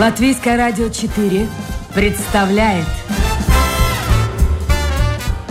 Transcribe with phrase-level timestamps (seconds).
[0.00, 1.46] Латвийское радио 4
[1.94, 2.86] представляет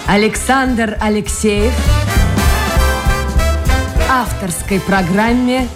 [0.07, 1.71] Александр Алексеев
[4.09, 5.67] авторской программе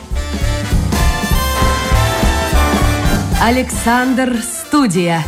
[3.44, 5.22] Александр Студия.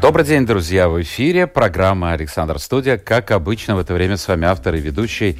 [0.00, 0.88] Добрый день, друзья!
[0.88, 2.98] В эфире программа «Александр Студия».
[2.98, 5.38] Как обычно, в это время с вами автор и ведущий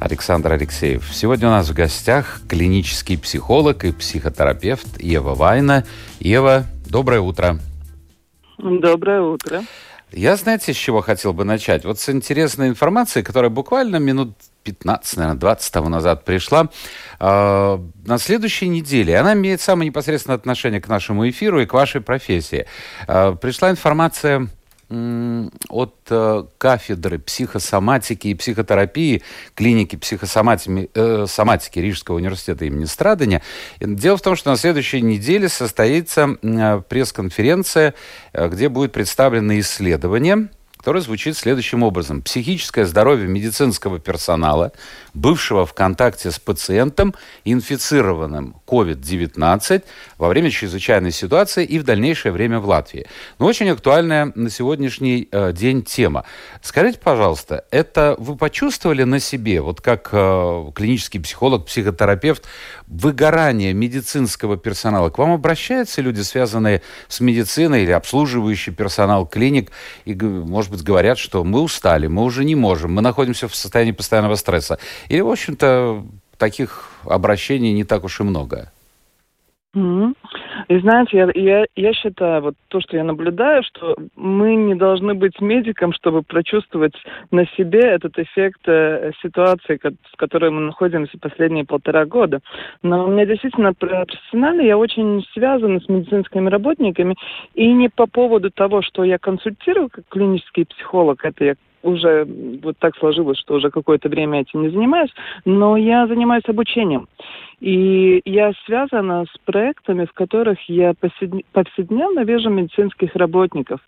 [0.00, 1.08] Александр Алексеев.
[1.12, 5.84] Сегодня у нас в гостях клинический психолог и психотерапевт Ева Вайна.
[6.20, 7.58] Ева, доброе утро.
[8.58, 9.62] Доброе утро.
[10.10, 11.84] Я, знаете, с чего хотел бы начать?
[11.84, 14.34] Вот с интересной информацией, которая буквально минут
[14.64, 16.68] 15, наверное, 20 тому назад пришла.
[17.20, 22.00] Э, на следующей неделе, она имеет самое непосредственное отношение к нашему эфиру и к вашей
[22.00, 22.66] профессии.
[23.06, 24.48] Э, пришла информация
[24.90, 29.22] от э, кафедры психосоматики и психотерапии
[29.54, 33.42] клиники психосоматики э, Рижского университета имени Страдания.
[33.80, 37.94] Дело в том, что на следующей неделе состоится э, пресс-конференция,
[38.32, 42.22] где будет представлено исследование который звучит следующим образом.
[42.22, 44.72] Психическое здоровье медицинского персонала,
[45.12, 49.84] бывшего в контакте с пациентом, инфицированным COVID-19
[50.18, 53.06] во время чрезвычайной ситуации и в дальнейшее время в Латвии.
[53.38, 56.24] Но очень актуальная на сегодняшний э, день тема.
[56.62, 62.44] Скажите, пожалуйста, это вы почувствовали на себе, вот как э, клинический психолог, психотерапевт,
[62.86, 65.10] выгорание медицинского персонала?
[65.10, 69.70] К вам обращаются люди, связанные с медициной или обслуживающий персонал клиник,
[70.04, 73.92] и, может быть, говорят, что мы устали, мы уже не можем, мы находимся в состоянии
[73.92, 74.78] постоянного стресса.
[75.08, 76.04] Или, в общем-то,
[76.36, 78.70] таких обращений не так уж и много?
[79.74, 80.14] Mm-hmm.
[80.68, 85.14] И знаете, я, я, я считаю, вот то, что я наблюдаю, что мы не должны
[85.14, 86.94] быть медиком, чтобы прочувствовать
[87.30, 92.40] на себе этот эффект э, ситуации, с которой мы находимся последние полтора года.
[92.82, 97.14] Но у меня действительно профессионально я очень связана с медицинскими работниками,
[97.54, 102.26] и не по поводу того, что я консультирую как клинический психолог, это я уже
[102.62, 105.10] вот так сложилось, что уже какое-то время этим не занимаюсь,
[105.44, 107.08] но я занимаюсь обучением.
[107.60, 110.94] И я связана с проектами, в которых я
[111.52, 113.80] повседневно вижу медицинских работников.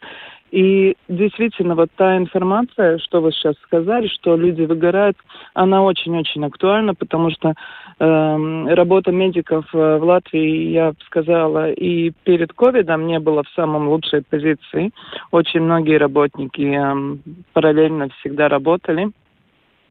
[0.50, 5.16] И действительно, вот та информация, что вы сейчас сказали, что люди выгорают,
[5.54, 12.10] она очень-очень актуальна, потому что э, работа медиков э, в Латвии, я бы сказала, и
[12.24, 14.90] перед ковидом не было в самом лучшей позиции.
[15.30, 17.16] Очень многие работники э,
[17.52, 19.12] параллельно всегда работали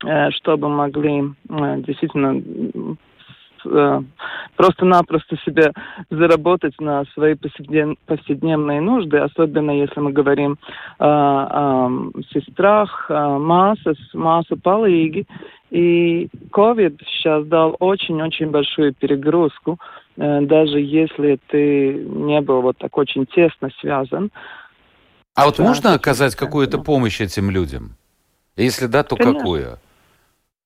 [0.06, 2.98] э, чтобы могли э, действительно
[3.70, 4.02] э,
[4.56, 5.72] просто-напросто себе
[6.10, 10.56] заработать на свои повседневные нужды, особенно если мы говорим э,
[11.00, 11.90] о
[12.34, 15.26] сестрах, о массах, массу palīgi.
[15.72, 19.78] И COVID сейчас дал очень-очень большую перегрузку,
[20.18, 24.32] э, даже если ты не был вот так очень тесно связан.
[25.36, 27.96] А вот да, можно оказать какую-то помощь этим людям?
[28.58, 29.40] Если да, то Конечно.
[29.40, 29.80] какую?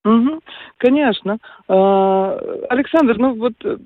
[0.05, 0.39] Угу,
[0.77, 1.37] конечно.
[1.67, 2.37] А,
[2.69, 3.77] Александр, ну вот э,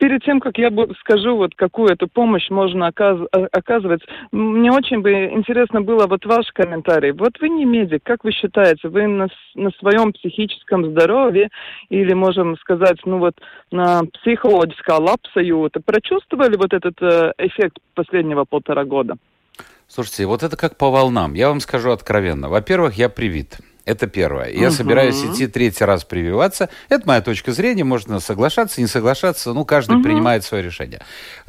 [0.00, 0.70] перед тем, как я
[1.00, 3.20] скажу, вот какую эту помощь можно оказ
[3.52, 7.12] оказывать, мне очень бы интересно было вот ваш комментарий.
[7.12, 11.50] Вот вы не медик, как вы считаете, вы на, на своем психическом здоровье
[11.90, 13.34] или, можем сказать, ну вот
[13.70, 19.16] на психологическое лапсаюта прочувствовали вот этот э, эффект последнего полтора года?
[19.86, 21.34] Слушайте, вот это как по волнам.
[21.34, 22.48] Я вам скажу откровенно.
[22.48, 23.58] Во-первых, я привит.
[23.84, 24.50] Это первое.
[24.50, 24.76] Я угу.
[24.76, 26.68] собираюсь идти третий раз прививаться.
[26.88, 27.84] Это моя точка зрения.
[27.84, 29.52] Можно соглашаться, не соглашаться.
[29.52, 30.04] Ну, каждый угу.
[30.04, 31.00] принимает свое решение.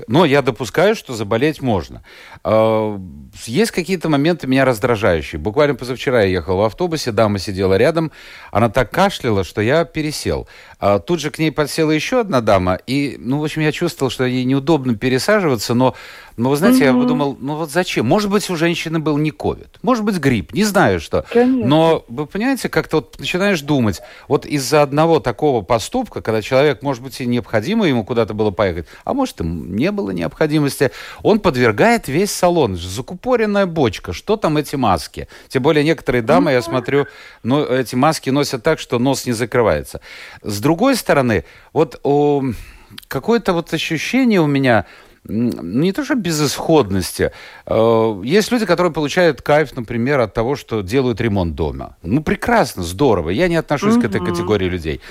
[0.07, 2.03] Но я допускаю, что заболеть можно.
[2.43, 2.99] А,
[3.45, 5.39] есть какие-то моменты меня раздражающие.
[5.39, 8.11] Буквально позавчера я ехал в автобусе, дама сидела рядом.
[8.51, 10.47] Она так кашляла, что я пересел.
[10.79, 12.79] А тут же к ней подсела еще одна дама.
[12.87, 15.73] И, ну, в общем, я чувствовал, что ей неудобно пересаживаться.
[15.73, 15.95] Но,
[16.37, 16.97] но вы знаете, угу.
[16.97, 18.05] я подумал, ну вот зачем?
[18.05, 19.79] Может быть, у женщины был не ковид.
[19.81, 20.53] Может быть, грипп.
[20.53, 21.25] Не знаю, что.
[21.31, 21.67] Конечно.
[21.67, 27.03] Но вы понимаете, как-то вот начинаешь думать, вот из-за одного такого поступка, когда человек, может
[27.03, 30.91] быть, и необходимо ему куда-то было поехать, а может, и не было необходимости,
[31.23, 32.75] он подвергает весь салон.
[32.77, 34.13] Закупоренная бочка.
[34.13, 35.27] Что там эти маски?
[35.49, 37.07] Тем более некоторые дамы, я смотрю,
[37.43, 40.01] ну, эти маски носят так, что нос не закрывается.
[40.41, 41.99] С другой стороны, вот
[43.07, 44.85] какое-то вот ощущение у меня,
[45.23, 47.31] не то что безысходности.
[47.65, 51.97] Э, есть люди, которые получают кайф, например, от того, что делают ремонт дома.
[52.01, 53.29] Ну, прекрасно, здорово.
[53.29, 55.01] Я не отношусь к этой категории людей.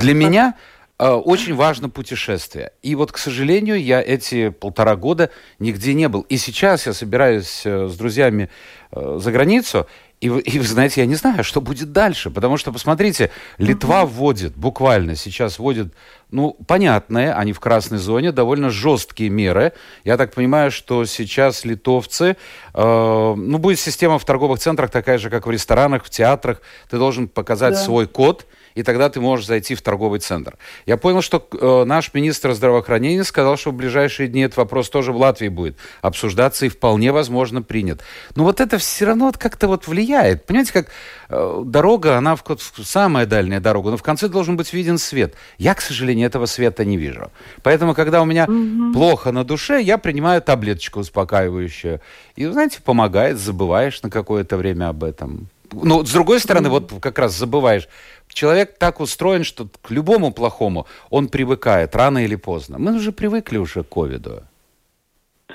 [0.00, 0.54] Для меня
[0.98, 2.72] э, очень важно путешествие.
[2.82, 6.22] И вот, к сожалению, я эти полтора года нигде не был.
[6.22, 8.48] И сейчас я собираюсь э, с друзьями
[8.94, 9.86] за границу,
[10.22, 14.56] И, и вы знаете, я не знаю, что будет дальше, потому что, посмотрите, Литва вводит,
[14.56, 15.92] буквально сейчас вводит,
[16.30, 19.72] ну, понятные, они в красной зоне, довольно жесткие меры.
[20.04, 22.36] Я так понимаю, что сейчас литовцы,
[22.72, 26.62] э, ну, будет система в торговых центрах такая же, как в ресторанах, в театрах.
[26.88, 27.80] Ты должен показать да.
[27.80, 30.56] свой код, и тогда ты можешь зайти в торговый центр.
[30.86, 35.12] Я понял, что э, наш министр здравоохранения сказал, что в ближайшие дни этот вопрос тоже
[35.12, 38.02] в Латвии будет обсуждаться и вполне возможно принят.
[38.34, 40.46] Но вот это все равно как-то вот влияет.
[40.46, 40.88] Понимаете, как
[41.28, 45.34] э, дорога, она в, в, самая дальняя дорога, но в конце должен быть виден свет.
[45.58, 47.30] Я, к сожалению, этого света не вижу.
[47.62, 48.92] Поэтому, когда у меня угу.
[48.92, 52.00] плохо на душе, я принимаю таблеточку успокаивающую.
[52.36, 55.48] И, знаете, помогает, забываешь на какое-то время об этом.
[55.72, 57.88] Но, с другой стороны, вот как раз забываешь,
[58.32, 62.78] Человек так устроен, что к любому плохому он привыкает рано или поздно.
[62.78, 64.42] Мы уже привыкли уже к ковиду.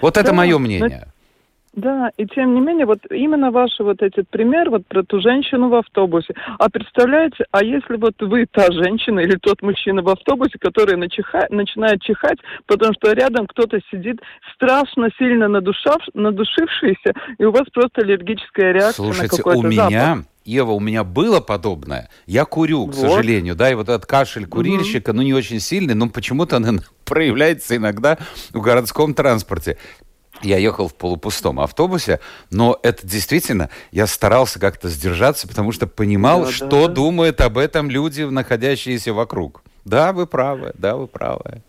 [0.02, 1.08] Вот да, это мое мнение.
[1.78, 5.70] Да, и тем не менее, вот именно ваш вот этот пример вот про ту женщину
[5.70, 6.34] в автобусе.
[6.58, 11.46] А представляете, а если вот вы та женщина или тот мужчина в автобусе, который начиха,
[11.52, 14.20] начинает чихать, потому что рядом кто-то сидит
[14.56, 20.24] страшно сильно надушав, надушившийся, и у вас просто аллергическая реакция Слушайте, на какой-то у меня
[20.48, 22.10] Ева, у меня было подобное.
[22.26, 23.10] Я курю, к вот.
[23.10, 25.18] сожалению, да, и вот этот кашель курильщика, угу.
[25.18, 28.18] ну, не очень сильный, но почему-то он проявляется иногда
[28.52, 29.78] в городском транспорте.
[30.42, 36.46] Я ехал в полупустом автобусе, но это действительно, я старался как-то сдержаться, потому что понимал,
[36.46, 39.64] да, что да, думают об этом люди, находящиеся вокруг.
[39.84, 41.64] Да, вы правы, да, вы правы.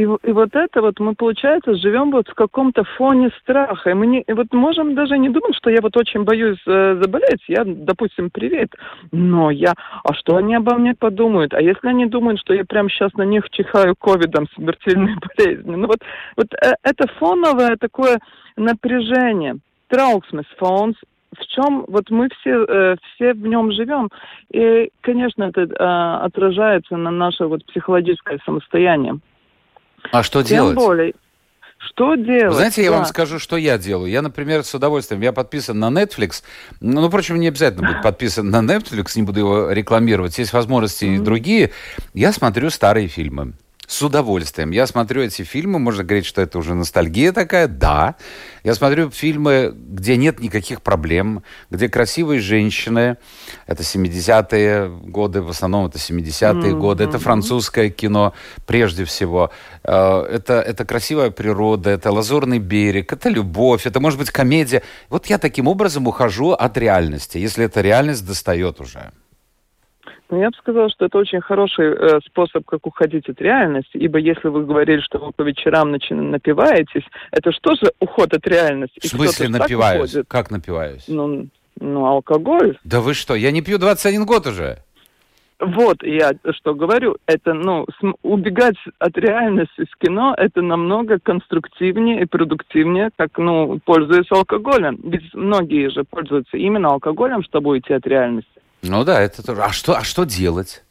[0.00, 3.90] И, и вот это вот мы, получается, живем вот в каком-то фоне страха.
[3.90, 6.98] И мы не, и вот можем даже не думать, что я вот очень боюсь э,
[7.02, 7.42] заболеть.
[7.48, 8.70] Я, допустим, привет.
[9.12, 9.74] Но я...
[10.02, 11.52] А что они обо мне подумают?
[11.52, 15.76] А если они думают, что я прямо сейчас на них чихаю ковидом, смертельной болезнью?
[15.76, 15.98] Ну вот,
[16.34, 18.20] вот э, это фоновое такое
[18.56, 19.56] напряжение.
[19.88, 20.96] Траугсмес фонс,
[21.38, 24.08] в чем вот мы все, э, все в нем живем.
[24.50, 29.20] И, конечно, это э, отражается на наше вот психологическое самостояние.
[30.12, 30.76] А что Тем делать?
[30.76, 31.14] более.
[31.78, 32.54] Что делать?
[32.54, 32.98] знаете, я да.
[32.98, 34.10] вам скажу, что я делаю.
[34.10, 36.42] Я, например, с удовольствием, я подписан на Netflix.
[36.80, 40.38] Ну, впрочем, не обязательно быть подписан на Netflix, не буду его рекламировать.
[40.38, 41.16] Есть возможности mm-hmm.
[41.16, 41.70] и другие.
[42.14, 43.54] Я смотрю старые фильмы
[43.90, 44.70] с удовольствием.
[44.70, 48.14] Я смотрю эти фильмы, можно говорить, что это уже ностальгия такая, да.
[48.62, 53.16] Я смотрю фильмы, где нет никаких проблем, где красивые женщины,
[53.66, 56.78] это 70-е годы, в основном это 70-е mm-hmm.
[56.78, 58.32] годы, это французское кино
[58.64, 59.50] прежде всего.
[59.82, 64.84] Э, это, это красивая природа, это лазурный берег, это любовь, это может быть комедия.
[65.08, 69.10] Вот я таким образом ухожу от реальности, если эта реальность достает уже.
[70.30, 74.18] Ну, я бы сказала, что это очень хороший э, способ, как уходить от реальности, ибо
[74.18, 79.00] если вы говорили, что вы по вечерам начи- напиваетесь, это что же уход от реальности?
[79.00, 80.16] В смысле напиваюсь?
[80.28, 81.04] Как напиваюсь?
[81.08, 81.48] Ну,
[81.80, 82.78] ну, алкоголь.
[82.84, 84.78] Да вы что, я не пью 21 год уже.
[85.58, 87.86] Вот, я что говорю, это, ну,
[88.22, 94.98] убегать от реальности с кино, это намного конструктивнее и продуктивнее, как, ну, пользуясь алкоголем.
[95.04, 98.59] Ведь многие же пользуются именно алкоголем, чтобы уйти от реальности.
[98.82, 99.62] Ну да, это тоже.
[99.62, 100.82] А что, а что делать?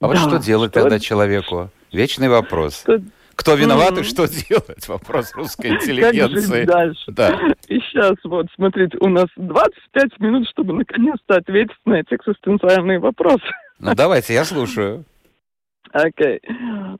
[0.00, 0.80] А вот да, что делать что...
[0.80, 1.70] тогда человеку?
[1.92, 2.80] Вечный вопрос.
[2.80, 3.00] Что...
[3.36, 4.00] Кто виноват mm-hmm.
[4.00, 4.88] и что делать?
[4.88, 6.64] Вопрос русской интеллигенции.
[6.64, 7.04] Как дальше?
[7.08, 7.40] Да.
[7.66, 13.42] И сейчас вот, смотрите, у нас 25 минут, чтобы наконец-то ответить на эти экзистенциальные вопросы.
[13.80, 15.04] Ну давайте, я слушаю.
[15.92, 16.40] Окей.
[16.42, 16.54] Okay.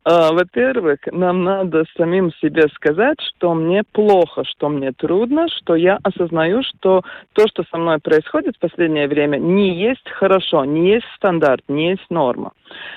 [0.07, 5.99] Uh, во-первых, нам надо самим себе сказать, что мне плохо, что мне трудно, что я
[6.03, 11.07] осознаю, что то, что со мной происходит в последнее время, не есть хорошо, не есть
[11.17, 12.53] стандарт, не есть норма.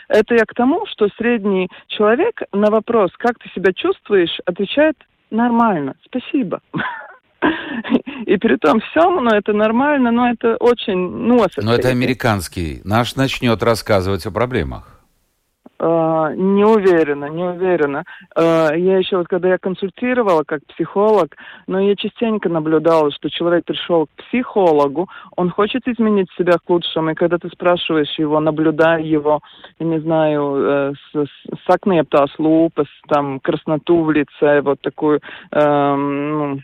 [0.10, 4.98] Это я к тому, что средний человек на вопрос, как ты себя чувствуешь, отвечает
[5.32, 6.62] нормально, спасибо.
[8.25, 10.98] И при том всем, ну, это нормально, но это очень...
[10.98, 12.82] Ну, но это американский.
[12.84, 14.97] Наш начнет рассказывать о проблемах.
[15.79, 18.03] Uh, не уверена, не уверена.
[18.36, 21.36] Uh, я еще вот, когда я консультировала как психолог,
[21.67, 27.12] но я частенько наблюдала, что человек пришел к психологу, он хочет изменить себя к лучшему,
[27.12, 29.41] и когда ты спрашиваешь его, наблюдая его,
[29.79, 31.25] я не знаю, э,
[31.67, 36.60] сакнептас лупас, там, красноту в лице, вот такую, э, ну,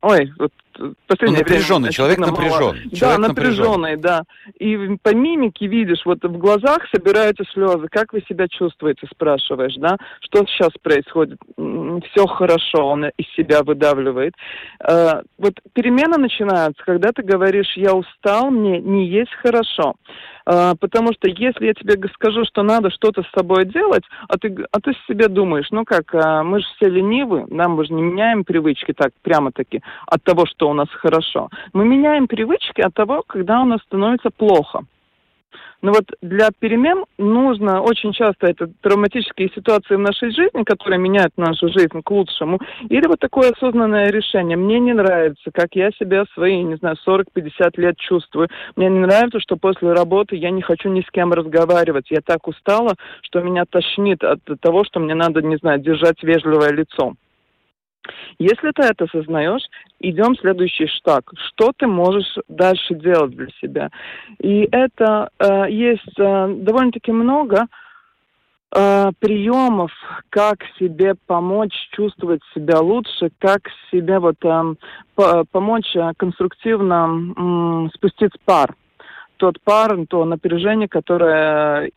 [0.00, 0.52] ой, вот
[1.06, 1.92] последнее ну, напряженный, время...
[1.92, 2.76] Человек напряжен.
[2.92, 4.22] Да, напряженный, да.
[4.58, 7.88] И по мимике видишь, вот в глазах собираются слезы.
[7.90, 9.96] Как вы себя чувствуете, спрашиваешь, да?
[10.20, 11.38] Что сейчас происходит?
[11.56, 14.34] Все хорошо, он из себя выдавливает.
[14.80, 19.94] Э, вот перемена начинается, когда ты говоришь, я устал, мне не есть хорошо.
[20.50, 24.56] А, потому что если я тебе скажу, что надо что-то с собой делать, а ты,
[24.72, 28.00] а ты себе думаешь, ну как, а, мы же все ленивы, нам мы же не
[28.00, 31.48] меняем привычки так прямо-таки от того, что у нас хорошо.
[31.72, 34.84] Мы меняем привычки от того, когда у нас становится плохо.
[35.80, 41.32] Но вот для перемен нужно очень часто это травматические ситуации в нашей жизни, которые меняют
[41.36, 42.58] нашу жизнь к лучшему,
[42.88, 44.56] или вот такое осознанное решение.
[44.56, 48.48] Мне не нравится, как я себя свои, не знаю, 40-50 лет чувствую.
[48.74, 52.10] Мне не нравится, что после работы я не хочу ни с кем разговаривать.
[52.10, 56.72] Я так устала, что меня тошнит от того, что мне надо, не знаю, держать вежливое
[56.72, 57.14] лицо.
[58.38, 59.62] Если ты это осознаешь,
[60.00, 61.30] идем в следующий шаг.
[61.36, 63.90] Что ты можешь дальше делать для себя?
[64.38, 67.66] И это э, есть э, довольно-таки много
[68.74, 69.90] э, приемов,
[70.30, 78.32] как себе помочь чувствовать себя лучше, как себе вот э, помочь э, конструктивно э, спустить
[78.44, 78.74] пар
[79.38, 81.90] тот пар, то напряжение, которое,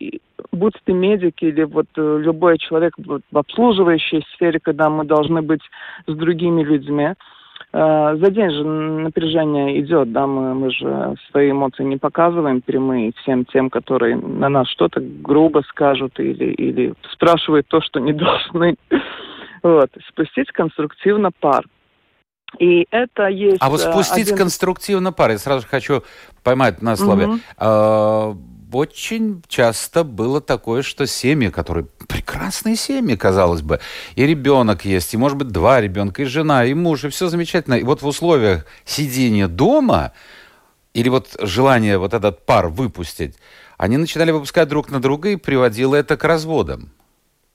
[0.52, 5.62] будь ты медик или вот э, любой человек в обслуживающей сфере, когда мы должны быть
[6.08, 7.10] с другими людьми,
[7.74, 13.12] э, за день же напряжение идет, да, мы, мы же свои эмоции не показываем прямые
[13.22, 18.76] всем тем, которые на нас что-то грубо скажут или, или спрашивают то, что не должны.
[19.64, 21.66] Вот, спустить конструктивно пар.
[22.60, 23.58] И это есть...
[23.60, 24.38] А вот э, спустить один...
[24.38, 26.04] конструктивно пар, я сразу хочу
[26.44, 27.28] поймать на слове.
[27.28, 27.40] Угу.
[27.58, 28.38] А,
[28.74, 33.80] очень часто было такое, что семьи, которые прекрасные семьи, казалось бы,
[34.16, 37.76] и ребенок есть, и, может быть, два ребенка, и жена, и муж, и все замечательно.
[37.76, 40.14] И вот в условиях сидения дома
[40.94, 43.36] или вот желание вот этот пар выпустить,
[43.78, 46.92] они начинали выпускать друг на друга и приводило это к разводам.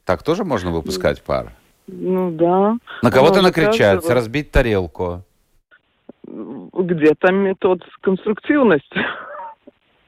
[0.05, 1.53] Так тоже можно выпускать пар?
[1.87, 2.77] Ну да.
[3.03, 5.23] На кого-то накричать, разбить тарелку.
[6.25, 9.01] Где там метод конструктивности?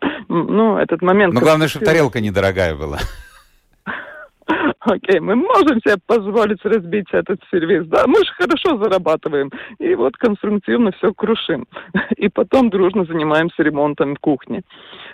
[0.29, 1.35] ну, этот момент...
[1.35, 2.99] Но главное, чтобы тарелка недорогая была.
[4.81, 9.51] Окей, мы можем себе позволить разбить этот сервис, да, мы же хорошо зарабатываем.
[9.79, 11.67] И вот конструктивно все крушим.
[12.17, 14.63] И потом дружно занимаемся ремонтом кухни.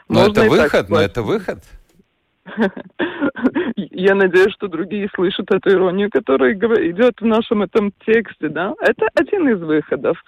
[0.08, 1.58] Но Можно это выход, но это выход.
[3.90, 8.74] Я надеюсь, что другие слышат эту иронию, которая идет в нашем этом тексте, да.
[8.80, 10.22] Это один из выходов.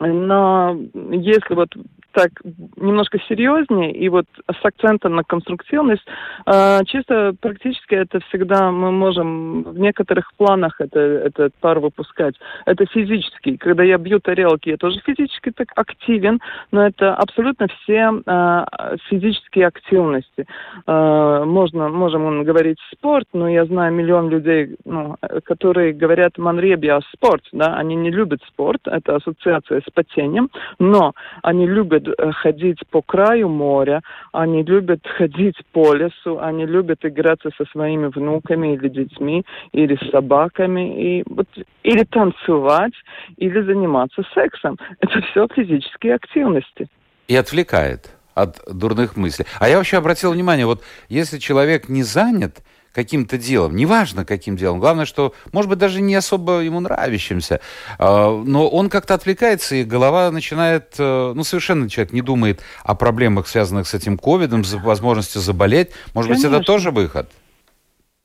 [0.00, 1.70] Но если вот
[2.12, 2.30] так
[2.76, 6.04] немножко серьезнее и вот с акцентом на конструктивность,
[6.46, 12.34] э, чисто практически это всегда мы можем в некоторых планах это, этот пар выпускать.
[12.66, 13.56] Это физически.
[13.56, 16.40] Когда я бью тарелки, я тоже физически так активен,
[16.72, 18.64] но это абсолютно все э,
[19.08, 20.46] физические активности.
[20.86, 27.42] Э, можно, можем говорить спорт, но я знаю миллион людей, ну, которые говорят «манребия спорт»,
[27.52, 31.12] да, они не любят спорт, это ассоциация с потением, но
[31.42, 34.02] они любят любят э, ходить по краю моря,
[34.32, 40.10] они любят ходить по лесу, они любят играться со своими внуками или детьми, или с
[40.10, 41.48] собаками, и, вот,
[41.82, 42.94] или танцевать,
[43.36, 44.78] или заниматься сексом.
[45.00, 46.88] Это все физические активности.
[47.28, 49.46] И отвлекает от дурных мыслей.
[49.58, 52.62] А я вообще обратил внимание, вот если человек не занят,
[52.98, 57.60] каким-то делом, неважно каким делом, главное, что, может быть, даже не особо ему нравящимся,
[57.96, 62.96] а, но он как-то отвлекается, и голова начинает, э, ну, совершенно человек не думает о
[62.96, 65.90] проблемах, связанных с этим ковидом, возможностью заболеть.
[66.12, 66.50] Может Конечно.
[66.50, 67.30] быть, это тоже выход?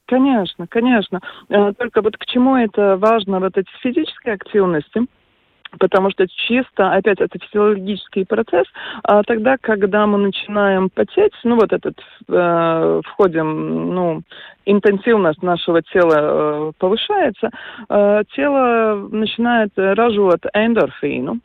[0.07, 1.21] Конечно, конечно.
[1.49, 5.01] Э, только вот к чему это важно, вот эти физические активности–
[5.79, 8.67] потому что чисто, опять, это физиологический процесс,
[9.03, 14.21] а тогда, когда мы начинаем потеть, ну, вот этот, э, входим, ну,
[14.65, 17.49] интенсивность нашего тела э, повышается,
[17.89, 21.39] э, тело начинает разжевывать эндорфину,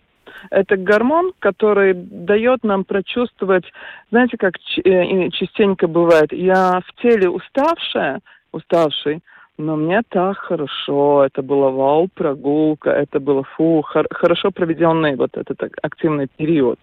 [0.51, 3.65] это гормон, который дает нам прочувствовать,
[4.11, 4.55] знаете, как
[4.85, 8.21] э, частенько бывает, я в теле уставшая,
[8.53, 9.21] уставший,
[9.59, 15.61] но мне так хорошо, это была вау-прогулка, это было фу, хор- хорошо проведенный вот этот
[15.83, 16.79] активный период.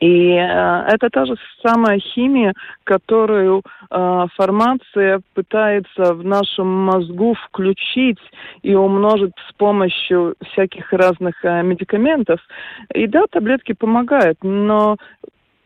[0.00, 8.18] И э, это та же самая химия, которую э, формация пытается в нашем мозгу включить
[8.62, 12.40] и умножить с помощью всяких разных э, медикаментов.
[12.94, 14.96] И да, таблетки помогают, но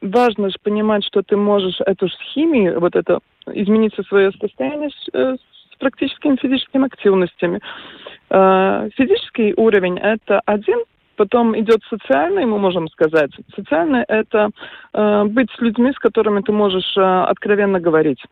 [0.03, 4.91] важно же понимать, что ты можешь эту же химию, вот это измениться свое состояние
[5.77, 7.61] с практическими физическими активностями.
[8.31, 10.79] Э, физический уровень– это один,
[11.17, 13.31] потом идет социальный, мы можем сказать.
[13.55, 14.51] Социальный– это
[14.93, 18.23] э, быть с людьми, с которыми ты можешь э, откровенно говорить.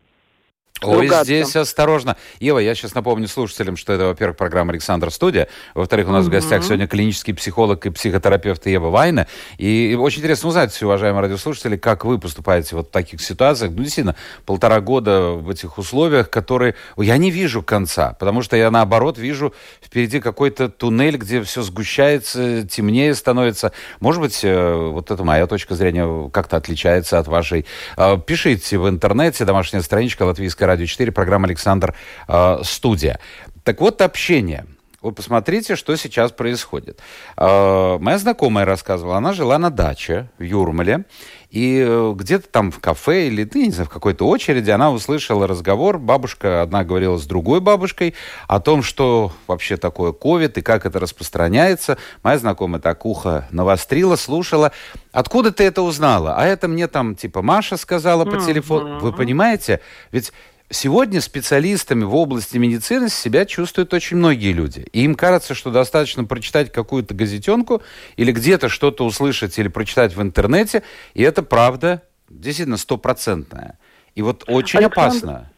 [0.81, 2.17] Ой, здесь осторожно.
[2.41, 6.31] Ева, я сейчас напомню слушателям, что это, во-первых, программа «Александр Студия», во-вторых, у нас угу.
[6.31, 9.25] в гостях сегодня клинический психолог и психотерапевт Ева Вайна.
[9.57, 13.71] И очень интересно узнать, уважаемые радиослушатели, как вы поступаете вот в таких ситуациях.
[13.71, 16.75] Ну, действительно, полтора года в этих условиях, которые...
[16.97, 22.67] Я не вижу конца, потому что я, наоборот, вижу впереди какой-то туннель, где все сгущается,
[22.67, 23.71] темнее становится.
[24.01, 27.65] Может быть, э, вот это моя точка зрения как-то отличается от вашей.
[27.95, 31.95] Э, пишите в интернете, домашняя страничка латвийская радио 4, программа «Александр.
[32.27, 33.19] Э, студия».
[33.63, 34.65] Так вот, общение.
[35.05, 36.99] Вы посмотрите, что сейчас происходит.
[37.37, 41.05] Э, моя знакомая рассказывала, она жила на даче в Юрмале,
[41.51, 45.45] и э, где-то там в кафе или, ну, не знаю, в какой-то очереди она услышала
[45.45, 45.99] разговор.
[45.99, 48.15] Бабушка одна говорила с другой бабушкой
[48.47, 51.99] о том, что вообще такое ковид и как это распространяется.
[52.23, 54.71] Моя знакомая так ухо навострила, слушала.
[55.11, 56.33] Откуда ты это узнала?
[56.35, 58.97] А это мне там типа Маша сказала по телефону.
[58.97, 59.81] Вы понимаете?
[60.11, 60.33] Ведь
[60.69, 64.87] Сегодня специалистами в области медицины себя чувствуют очень многие люди.
[64.93, 67.83] И им кажется, что достаточно прочитать какую-то газетенку
[68.17, 70.81] или где-то что-то услышать или прочитать в интернете,
[71.13, 73.77] и это правда действительно стопроцентная.
[74.15, 74.99] И вот очень Александр...
[74.99, 75.51] опасно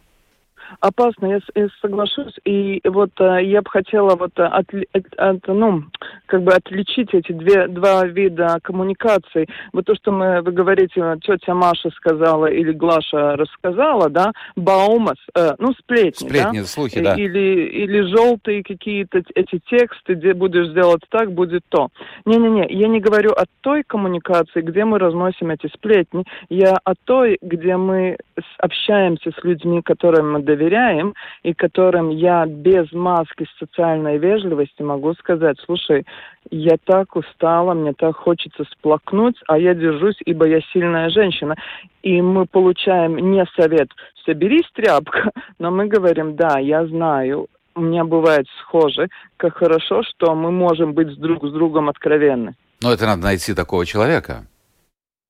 [0.80, 2.34] опасно, я, я соглашусь.
[2.46, 5.84] И вот э, я бы хотела вот э, от, от, от, ну,
[6.26, 9.48] как бы отличить эти две, два вида коммуникаций.
[9.74, 15.54] Вот то, что мы, вы говорите, тетя Маша сказала или Глаша рассказала, да, Баумас, э,
[15.60, 16.66] ну, сплетни, Сплетни, да?
[16.66, 17.16] слухи, да.
[17.16, 21.90] Или, или желтые какие-то эти тексты, где будешь делать так, будет то.
[22.26, 27.38] Не-не-не, я не говорю о той коммуникации, где мы разносим эти сплетни, я о той,
[27.42, 28.18] где мы
[28.60, 35.14] общаемся с людьми, которым мы доверяем, доверяем и которым я без маски социальной вежливости могу
[35.14, 36.06] сказать, слушай,
[36.50, 41.56] я так устала, мне так хочется сплакнуть, а я держусь, ибо я сильная женщина.
[42.04, 43.90] И мы получаем не совет
[44.26, 50.36] «соберись, тряпка», но мы говорим «да, я знаю, у меня бывает схоже, как хорошо, что
[50.36, 52.56] мы можем быть друг с другом откровенны».
[52.82, 54.46] Но это надо найти такого человека.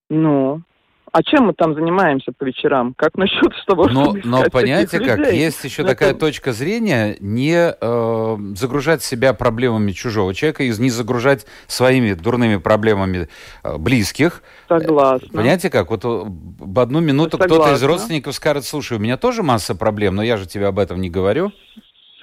[0.09, 0.61] Ну,
[1.17, 2.93] а чем мы там занимаемся по вечерам?
[2.95, 5.39] Как насчет того, но, чтобы Но понимаете как, людей?
[5.39, 6.19] есть еще но такая это...
[6.19, 13.29] точка зрения, не э, загружать себя проблемами чужого человека и не загружать своими дурными проблемами
[13.63, 14.43] э, близких.
[14.67, 15.27] Согласна.
[15.29, 19.41] Понимаете как, вот э, в одну минуту кто-то из родственников скажет, слушай, у меня тоже
[19.41, 21.51] масса проблем, но я же тебе об этом не говорю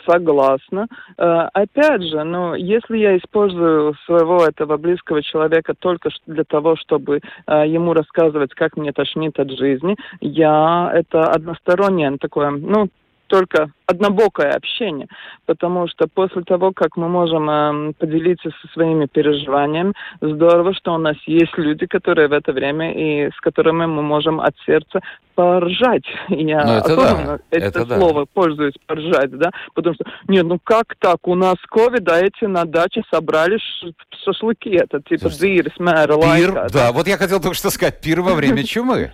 [0.06, 0.86] согласна.
[1.18, 7.20] Э, опять же, ну, если я использую своего этого близкого человека только для того, чтобы
[7.46, 12.88] э, ему рассказывать, как мне тошнит от жизни, я это одностороннее такое, ну,
[13.34, 15.08] только однобокое общение,
[15.44, 20.98] потому что после того, как мы можем э, поделиться со своими переживаниями, здорово, что у
[20.98, 25.00] нас есть люди, которые в это время и с которыми мы можем от сердца
[25.34, 26.04] поржать.
[26.28, 27.38] Я ну, это да.
[27.50, 28.30] это, это слово да.
[28.32, 31.26] пользуюсь поржать, да, потому что нет, ну как так?
[31.26, 33.58] У нас ковид, а эти на даче собрали
[34.24, 36.68] шашлыки, это типа дыр, смэр, лайка.
[36.72, 39.12] Да, вот я хотел только что сказать, пир во время чумы.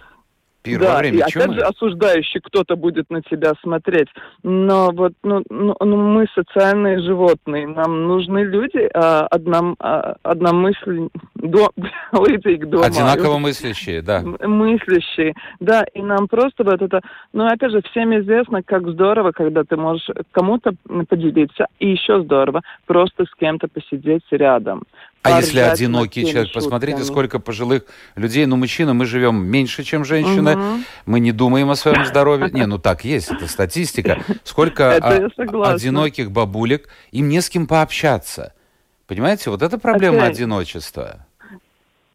[0.62, 1.44] Пир да, время и чумы.
[1.44, 4.08] опять же осуждающий кто-то будет на тебя смотреть.
[4.42, 11.08] Но вот ну, ну, ну мы социальные животные, нам нужны люди а, одном, а, одномысль...
[11.34, 11.70] До...
[12.12, 14.22] Одинаково мыслящие, да.
[14.22, 17.00] Мыслящие, да, и нам просто вот это...
[17.32, 20.72] Ну, опять же, всем известно, как здорово, когда ты можешь кому-то
[21.08, 24.82] поделиться, и еще здорово просто с кем-то посидеть рядом.
[25.22, 26.62] А если одинокий человек, шутками.
[26.62, 27.84] посмотрите, сколько пожилых
[28.16, 30.80] людей, ну, мужчина, мы живем меньше, чем женщины, угу.
[31.04, 32.50] мы не думаем о своем здоровье.
[32.52, 34.22] Не, ну так есть, это статистика.
[34.44, 38.54] Сколько одиноких бабулек, им не с кем пообщаться.
[39.06, 41.26] Понимаете, вот это проблема одиночества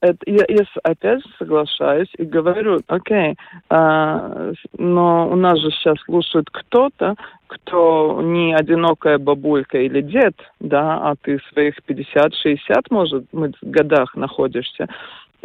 [0.05, 3.35] это, я, я опять соглашаюсь и говорю, окей,
[3.69, 7.15] а, но у нас же сейчас слушает кто-то,
[7.47, 12.57] кто не одинокая бабулька или дед, да, а ты своих 50-60,
[12.89, 14.87] может, мы в годах находишься,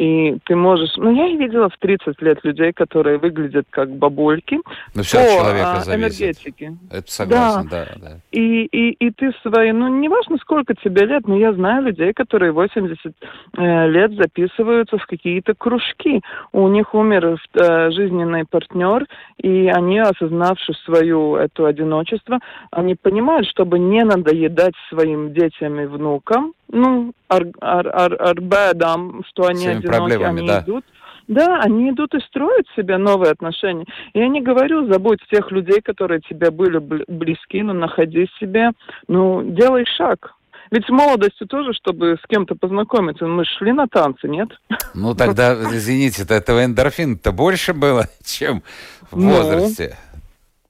[0.01, 0.89] и ты можешь...
[0.97, 4.57] Ну, я видела в 30 лет людей, которые выглядят как бабульки.
[4.95, 6.21] Ну, все от человека а, зависит.
[6.21, 6.73] энергетике.
[6.89, 7.85] Это согласен, да.
[7.85, 8.17] да, да.
[8.31, 9.71] И, и, и ты свои...
[9.71, 13.13] Ну, не важно, сколько тебе лет, но я знаю людей, которые 80
[13.57, 16.21] э, лет записываются в какие-то кружки.
[16.51, 19.05] У них умер э, жизненный партнер,
[19.37, 22.39] и они, осознавши свою эту одиночество,
[22.71, 29.23] они понимают, чтобы не надоедать своим детям и внукам, ну, ar, ar, ar, ar bēdām,
[29.29, 30.61] что они одиноки, они да.
[30.61, 30.85] идут.
[31.27, 33.85] Да, они идут и строят себе новые отношения.
[34.13, 38.71] Я не говорю, забудь тех людей, которые тебе были близки, но находи себе,
[39.07, 40.33] ну, делай шаг.
[40.71, 44.49] Ведь с молодостью тоже, чтобы с кем-то познакомиться, мы шли на танцы, нет?
[44.93, 48.63] Ну, тогда, извините, этого эндорфина-то больше было, чем
[49.11, 49.31] в ну.
[49.31, 49.97] возрасте.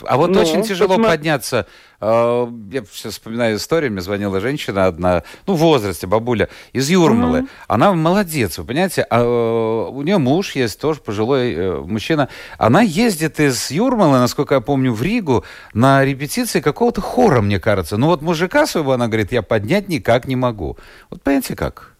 [0.05, 1.11] А вот ну, очень тяжело посмотри.
[1.11, 1.67] подняться.
[2.01, 7.39] А, я сейчас вспоминаю историю, мне звонила женщина одна, ну, в возрасте, бабуля, из Юрмалы.
[7.39, 7.49] Mm-hmm.
[7.67, 9.05] Она молодец, вы понимаете?
[9.09, 12.27] А, у нее муж есть, тоже пожилой э, мужчина.
[12.57, 17.97] Она ездит из Юрмалы, насколько я помню, в Ригу на репетиции какого-то хора, мне кажется.
[17.97, 20.77] Ну вот мужика своего, она говорит, я поднять никак не могу.
[21.11, 21.90] Вот понимаете как?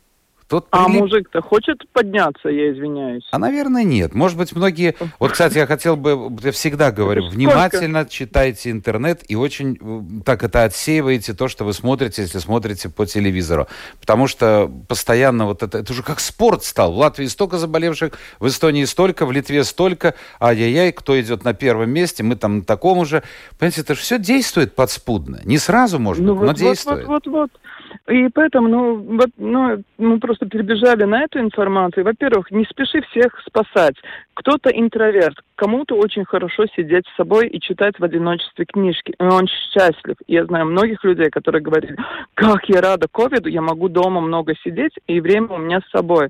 [0.51, 1.01] Тот а прилип...
[1.03, 3.23] мужик-то хочет подняться, я извиняюсь?
[3.31, 4.13] А, наверное, нет.
[4.13, 4.95] Может быть, многие...
[5.17, 6.29] Вот, кстати, я хотел бы...
[6.43, 12.23] Я всегда говорю, внимательно читайте интернет и очень так это отсеиваете то, что вы смотрите,
[12.23, 13.67] если смотрите по телевизору.
[14.01, 15.77] Потому что постоянно вот это...
[15.77, 16.91] Это уже как спорт стал.
[16.91, 18.11] В Латвии столько заболевших,
[18.41, 20.15] в Эстонии столько, в Литве столько.
[20.41, 23.23] Ай-яй-яй, кто идет на первом месте, мы там на таком уже.
[23.57, 25.39] Понимаете, это же все действует подспудно.
[25.45, 27.07] Не сразу, может ну, быть, вот, но вот, действует.
[27.07, 27.61] Вот, вот, вот.
[28.08, 32.04] И поэтому, ну, вот, ну, мы просто перебежали на эту информацию.
[32.04, 33.95] Во-первых, не спеши всех спасать.
[34.34, 39.13] Кто-то интроверт, кому-то очень хорошо сидеть с собой и читать в одиночестве книжки.
[39.19, 40.15] И он счастлив.
[40.27, 41.95] Я знаю многих людей, которые говорили,
[42.34, 46.30] как я рада ковиду, я могу дома много сидеть, и время у меня с собой.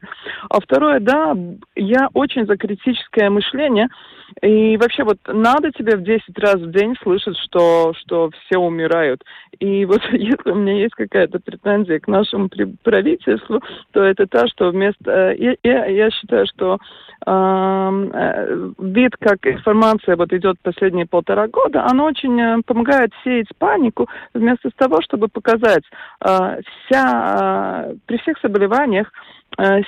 [0.50, 1.36] А второе, да,
[1.76, 3.88] я очень за критическое мышление,
[4.42, 9.24] и вообще вот надо тебе в 10 раз в день слышать, что, что все умирают.
[9.60, 12.50] И вот если у меня есть какая-то претензия к нашему
[12.84, 13.62] правительству,
[13.92, 15.34] то это та, что вместо...
[15.34, 16.78] Я, я, я считаю, что
[17.26, 24.08] э, вид, как информация вот идет последние полтора года, она очень э, помогает сеять панику,
[24.34, 25.84] вместо того, чтобы показать
[26.26, 27.88] э, вся...
[27.92, 29.41] Э, при всех заболеваниях Э,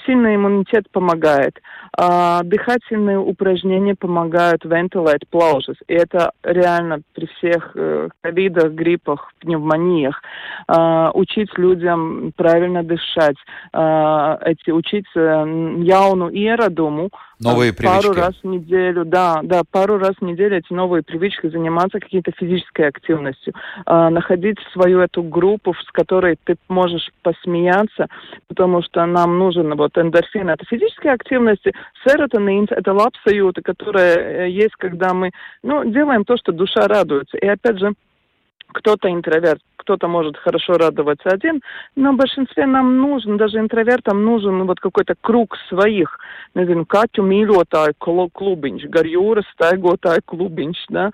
[0.06, 1.60] сильный иммунитет помогает.
[1.98, 5.76] А, дыхательные упражнения помогают ventilate plauses.
[5.88, 10.22] И это реально при всех э, ковидах, гриппах, пневмониях.
[10.68, 13.38] А, учить людям правильно дышать.
[13.74, 17.10] А, эти, учить jauну ieраdumu
[17.44, 18.08] Новые привычки.
[18.08, 22.32] Пару раз в неделю, да, да, пару раз в неделю эти новые привычки, заниматься какой-то
[22.38, 23.54] физической активностью,
[23.86, 28.08] э, находить свою эту группу, с которой ты можешь посмеяться,
[28.48, 31.74] потому что нам нужен вот эндорфин, это физические активности,
[32.06, 35.32] серотонин, это лапсаюта, которая э, есть, когда мы,
[35.64, 37.38] ну, делаем то, что душа радуется.
[37.38, 37.94] И опять же,
[38.74, 41.62] кто-то интроверт, кто-то может хорошо радоваться один,
[41.96, 46.20] но в большинстве нам нужен, даже интровертам нужен вот какой-то круг своих,
[46.56, 51.12] nezinu, kaķu mīļotāju клубинч, гарьюра, стайготāju клубинч, да.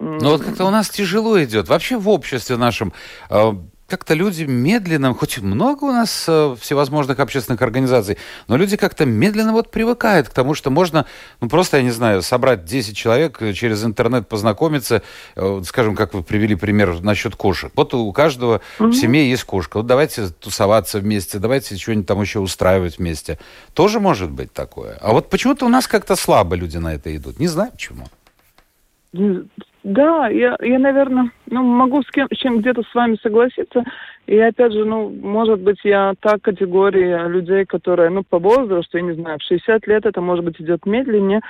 [0.00, 1.68] Ну вот как-то у нас тяжело идет.
[1.68, 2.92] Вообще в обществе нашем
[3.30, 3.52] э,
[3.88, 9.52] как-то люди медленно, хоть много у нас э, всевозможных общественных организаций, но люди как-то медленно
[9.52, 11.06] вот привыкают к тому, что можно,
[11.40, 15.02] ну просто, я не знаю, собрать 10 человек, э, через интернет познакомиться,
[15.36, 17.72] э, скажем, как вы привели пример насчет кошек.
[17.76, 18.88] Вот у каждого угу.
[18.90, 19.78] в семье есть кошка.
[19.78, 23.38] Вот давайте тусоваться вместе, давайте что-нибудь там еще устраивать вместе.
[23.72, 24.98] Тоже может быть такое.
[25.00, 27.40] А вот почему-то у нас как-то слабо люди на это идут.
[27.40, 28.06] Не знаю почему.
[29.88, 33.84] Да, я, я, наверное, ну, могу с, кем, с чем где-то с вами согласиться.
[34.26, 39.02] И опять же, ну, может быть, я та категория людей, которые, ну, по возрасту, я
[39.02, 41.40] не знаю, в 60 лет это, может быть, идет медленнее,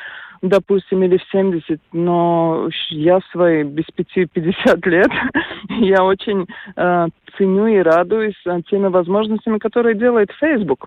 [0.40, 5.10] допустим, или в 70, но я свои без пяти 50 лет,
[5.80, 6.46] я очень
[6.76, 10.86] э, ценю и радуюсь теми возможностями, которые делает Facebook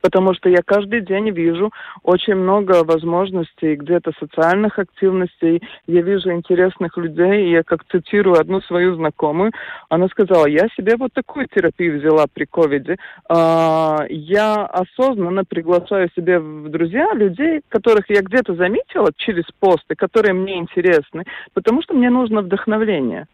[0.00, 1.72] потому что я каждый день вижу
[2.02, 8.60] очень много возможностей где-то социальных активностей, я вижу интересных людей, и я как цитирую одну
[8.62, 9.52] свою знакомую,
[9.88, 12.96] она сказала, я себе вот такую терапию взяла при ковиде,
[13.28, 20.34] а, я осознанно приглашаю себе в друзья людей, которых я где-то заметила через посты, которые
[20.34, 23.26] мне интересны, потому что мне нужно вдохновление.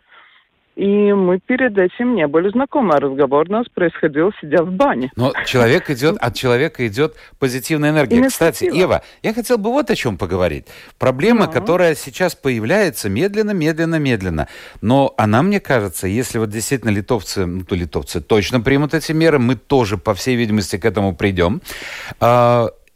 [0.74, 5.11] И мы перед этим не были знакомы, а разговор у нас происходил, сидя в бане.
[5.16, 8.26] Но человек идет, от человека идет позитивная энергия.
[8.26, 10.66] Кстати, Ева, я хотел бы вот о чем поговорить.
[10.98, 11.52] Проблема, ну.
[11.52, 14.48] которая сейчас появляется медленно, медленно, медленно.
[14.80, 19.38] Но она, мне кажется, если вот действительно литовцы, ну то литовцы точно примут эти меры,
[19.38, 21.61] мы тоже, по всей видимости, к этому придем.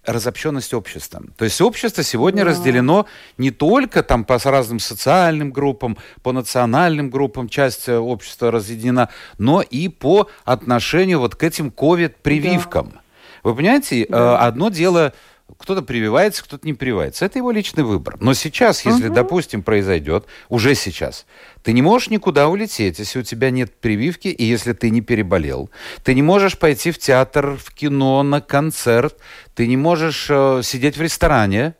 [0.07, 1.23] Разобщенность общества.
[1.37, 2.51] То есть общество сегодня да.
[2.51, 3.07] разделено
[3.39, 9.63] не только там по разным социальным группам, по национальным группам часть э, общества разъединена, но
[9.63, 12.91] и по отношению вот к этим ковид-прививкам.
[12.95, 13.01] Да.
[13.43, 14.39] Вы понимаете, э, да.
[14.39, 15.13] одно дело
[15.59, 17.25] кто-то прививается, кто-то не прививается.
[17.25, 18.17] Это его личный выбор.
[18.21, 19.15] Но сейчас, если, угу.
[19.15, 21.27] допустим, произойдет, уже сейчас,
[21.63, 25.71] ты не можешь никуда улететь, если у тебя нет прививки и если ты не переболел.
[26.03, 29.17] Ты не можешь пойти в театр, в кино, на концерт.
[29.55, 31.75] Ты не можешь э, сидеть в ресторане.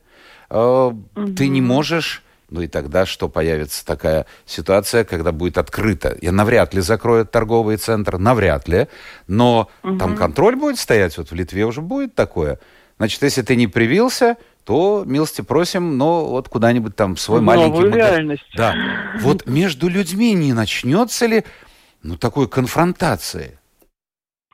[0.49, 1.35] Э, угу.
[1.35, 2.23] Ты не можешь...
[2.49, 6.17] Ну и тогда что появится такая ситуация, когда будет открыто?
[6.23, 8.87] Я навряд ли закроют торговый центр, навряд ли.
[9.27, 9.99] Но угу.
[9.99, 11.19] там контроль будет стоять.
[11.19, 12.61] Вот в Литве уже будет такое.
[12.99, 17.45] Значит, если ты не привился, то милости просим, но вот куда-нибудь там в свой В
[17.45, 18.13] маленький новую магазин.
[18.13, 18.51] реальность.
[18.57, 18.75] Да.
[19.21, 21.45] Вот между людьми не начнется ли
[22.03, 23.59] ну, такой конфронтации?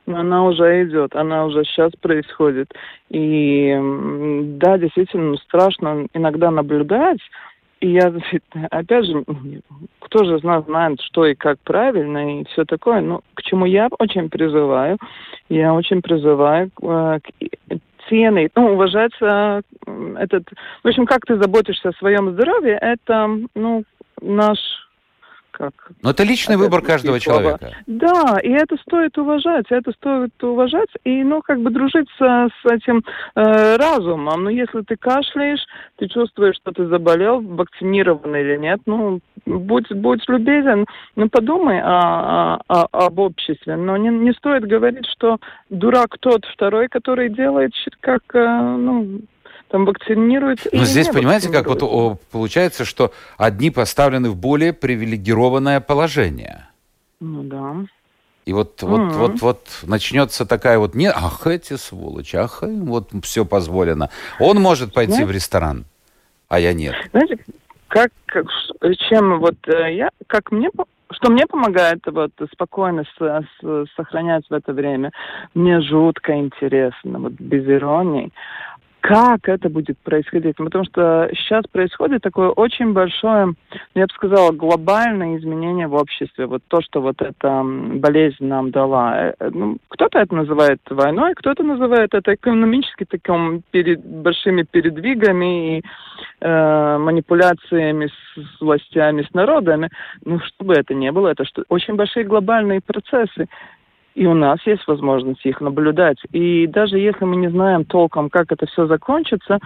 [0.05, 2.73] Она уже идет, она уже сейчас происходит.
[3.09, 3.73] И
[4.57, 7.19] да, действительно, ну, страшно иногда наблюдать.
[7.79, 8.13] И я,
[8.71, 9.23] опять же,
[9.99, 13.01] кто же из нас знает, что и как правильно, и все такое.
[13.01, 14.97] Ну, к чему я очень призываю,
[15.49, 17.79] я очень призываю э, к
[18.09, 19.61] цены, ну, уважать э,
[20.17, 20.49] этот...
[20.83, 23.83] В общем, как ты заботишься о своем здоровье, это, ну,
[24.21, 24.57] наш...
[25.53, 27.41] Как, Но это личный выбор каждого слова.
[27.59, 27.77] человека.
[27.85, 32.71] да, и это стоит уважать, это стоит уважать, и, ну, как бы дружить со- с,
[32.71, 33.03] этим
[33.35, 34.45] э, разумом.
[34.45, 35.63] Ну, если ты кашляешь,
[35.97, 42.59] ты чувствуешь, что ты заболел, вакцинирован или нет, ну, будь, будь любезен, ну, подумай о-
[42.67, 43.75] о- об обществе.
[43.75, 45.37] Но не, не стоит говорить, что
[45.69, 49.21] дурак тот второй, который делает, как, э, ну,
[49.73, 55.79] там, вакцинирует Но здесь, понимаете, как вот о, получается, что одни поставлены в более привилегированное
[55.81, 56.67] положение.
[57.19, 57.75] Ну, да.
[58.45, 59.09] И вот, вот, Мгм.
[59.13, 64.11] вот, вот начнется такая вот, не, ах, эти сволочи, ах, им вот все позволено.
[64.39, 65.85] Он может пойти Знаете- в ресторан,
[66.49, 66.93] а я нет.
[67.11, 67.37] Знаете,
[67.87, 68.45] как, как
[69.09, 70.69] чем вот э, я, как мне,
[71.11, 75.11] что мне помогает вот спокойно с- с- сохранять в это время,
[75.55, 78.31] мне жутко интересно, вот без иронии,
[79.03, 83.53] как это будет происходить, потому что сейчас происходит такое очень большое,
[83.95, 89.17] я бы сказала, глобальное изменение в обществе, вот то, что вот эта болезнь нам дала.
[89.17, 95.79] Э, э, ну, кто-то это называет войной, кто-то называет это экономически таким перед, большими передвигами
[95.79, 95.83] и
[96.39, 99.89] э, манипуляциями с, властями, с народами.
[100.23, 103.49] Ну, что бы это ни было, это что, очень большие глобальные процессы.
[104.15, 106.17] И у нас есть возможность их наблюдать.
[106.31, 109.59] И даже если мы не знаем толком, как это все закончится,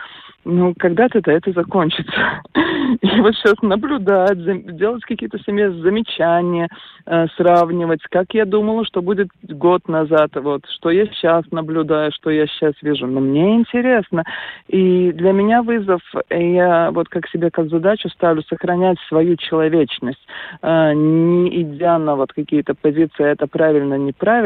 [0.46, 2.42] ну, когда-то это закончится.
[3.02, 4.38] И вот сейчас наблюдать,
[4.78, 6.70] делать какие-то себе замечания,
[7.06, 12.30] э, сравнивать, как я думала, что будет год назад, вот, что я сейчас наблюдаю, что
[12.30, 13.08] я сейчас вижу.
[13.08, 14.24] Но мне интересно.
[14.70, 20.26] И для меня вызов, э, я вот как себе как задачу ставлю сохранять свою человечность,
[20.62, 24.37] э, не идя на вот какие-то позиции, это правильно, неправильно.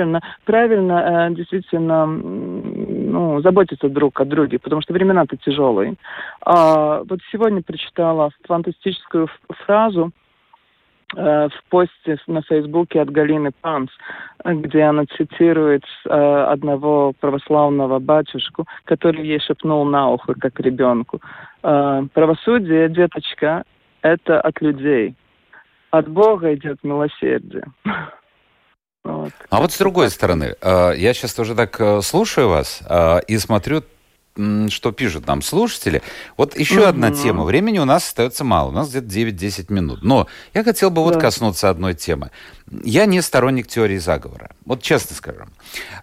[0.46, 5.96] Правильно э, действительно ну, заботиться друг о друге, потому что времена-то тяжелые.
[6.42, 9.28] А, вот сегодня прочитала фантастическую
[9.66, 10.12] фразу
[11.16, 13.90] э, в посте на Фейсбуке от Галины Панс,
[14.46, 21.22] где она цитирует э, одного православного батюшку, который ей шепнул на ухо, как ребенку.
[21.62, 23.64] Правосудие, деточка,
[24.02, 25.16] это от людей.
[25.92, 27.66] От Бога идет милосердие.
[29.04, 29.32] Вот.
[29.50, 33.38] А вот с другой стороны, э, я сейчас тоже так э, слушаю вас э, и
[33.38, 33.84] смотрю,
[34.70, 36.02] что пишут нам слушатели.
[36.38, 37.44] Вот еще одна тема.
[37.44, 38.70] Времени у нас остается мало.
[38.70, 40.04] У нас где-то 9-10 минут.
[40.04, 41.20] Но я хотел бы вот Да.
[41.20, 42.32] коснуться одной темы.
[42.72, 44.52] Я не сторонник теории заговора.
[44.66, 45.50] Вот честно скажем.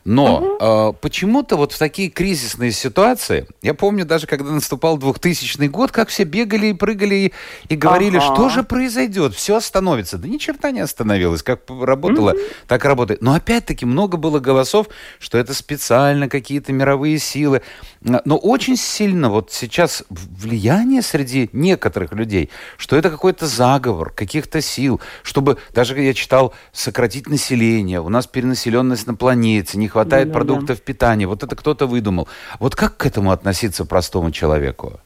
[0.05, 5.93] Но э, почему-то вот в такие кризисные ситуации, я помню даже, когда наступал 2000 год,
[5.93, 7.33] как все бегали и прыгали и,
[7.69, 8.35] и говорили, Ага.
[8.35, 10.19] что же произойдет, все остановится.
[10.19, 11.43] Да ни черта не остановилось.
[11.43, 12.35] Как работало,
[12.67, 13.23] так и работает.
[13.23, 17.63] Но опять-таки много было голосов, что это специально какие-то мировые силы.
[18.01, 25.01] Но очень сильно вот сейчас влияние среди некоторых людей, что это какой-то заговор каких-то сил,
[25.23, 30.45] чтобы, даже я читал, сократить население, у нас перенаселенность на планете, не хватает Да-да-да.
[30.45, 32.29] продуктов питания, вот это кто-то выдумал.
[32.59, 35.01] Вот как к этому относиться простому человеку?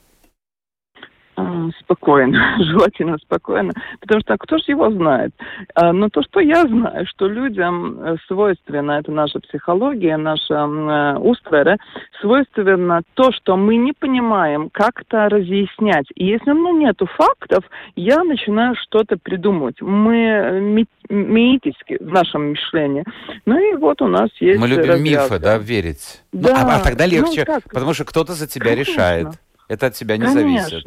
[1.78, 5.32] А, Спокойно, желательно спокойно, потому что кто же его знает?
[5.74, 10.88] А, Но то, что я знаю, что людям э, свойственно, это наша психология, наша м,
[10.88, 11.76] э,
[12.20, 16.06] свойственно то, что мы не понимаем, как-то разъяснять.
[16.14, 17.64] И если у меня нету фактов,
[17.96, 19.80] я начинаю что-то придумывать.
[19.80, 23.04] Мы э, ми- миитически в нашем мышлении.
[23.46, 25.34] Ну и вот у нас есть Мы любим развязка.
[25.34, 26.22] мифы, да, верить.
[26.32, 26.62] Ну, Да.
[26.62, 27.62] а, а тогда Ну, легче, как?
[27.64, 28.92] потому что кто-то за тебя Конечно.
[28.92, 29.26] решает.
[29.68, 30.84] Это от тебя не зависит.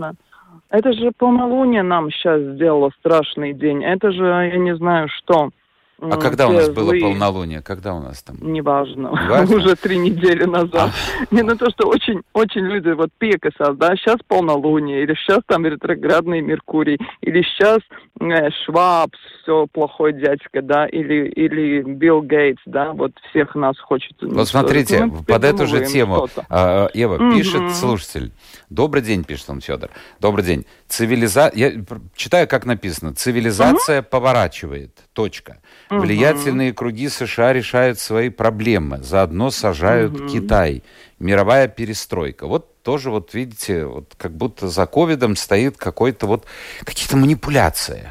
[0.76, 3.82] Это же полнолуние нам сейчас сделало страшный день.
[3.82, 5.52] Это же, я не знаю, что.
[6.00, 7.62] А когда у нас было злые- полнолуние?
[7.62, 8.38] Когда у нас там?
[8.42, 9.10] Неважно.
[9.10, 9.56] Неважно?
[9.58, 10.92] Уже три недели назад.
[10.92, 11.36] А.
[11.36, 15.66] Не на то, что очень, очень люди вот пекасят, да, сейчас полнолуние, или сейчас там
[15.66, 17.80] ретроградный Меркурий, или сейчас
[18.20, 24.14] э, Шваб, все плохой дядька, да, или, или Билл Гейтс, да, вот всех нас хочет.
[24.22, 27.38] Вот смотрите, Мы под эту же тему, а, Ева, Мгм.
[27.38, 28.32] пишет слушатель.
[28.70, 29.90] Добрый день, пишет он, Федор.
[30.20, 30.66] Добрый день.
[30.88, 31.52] Цивилиза...
[31.56, 31.72] Я
[32.16, 33.14] читаю, как написано.
[33.14, 34.92] Цивилизация поворачивает.
[35.14, 35.58] Точка.
[35.89, 36.02] Мгм.
[36.02, 38.98] Влиятельные круги США решают свои проблемы.
[39.04, 40.28] Заодно сажают Мгм.
[40.28, 40.84] Китай.
[41.19, 42.48] Мировая перестройка.
[42.48, 46.45] Вот тоже, вот видите, вот как будто за ковидом стоит какой-то вот
[46.84, 48.10] какие-то манипуляции.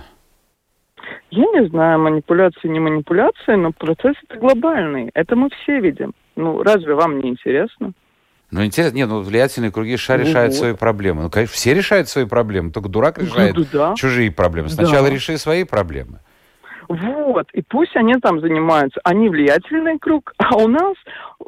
[1.30, 5.10] Я не знаю, манипуляции, не манипуляции, но процесс это глобальный.
[5.14, 6.12] Это мы все видим.
[6.36, 7.92] Ну, разве вам не интересно?
[8.52, 10.58] Ну, интересно, нет, ну, влиятельные круги ша ну, решают вот.
[10.60, 11.22] свои проблемы.
[11.22, 13.94] Ну, конечно, все решают свои проблемы, только дурак ну, решает ну, да.
[13.96, 14.68] чужие проблемы.
[14.68, 15.14] Сначала да.
[15.14, 16.20] реши свои проблемы.
[16.88, 19.00] Вот, и пусть они там занимаются.
[19.04, 20.94] Они влиятельный круг, а у нас...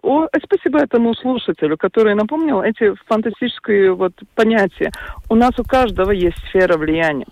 [0.02, 4.90] О, спасибо этому слушателю, который напомнил эти фантастические вот понятия.
[5.28, 7.26] У нас у каждого есть сфера влияния.